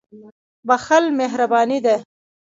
•بخښل 0.67 1.05
مهرباني 1.19 1.79
ده. 1.85 1.95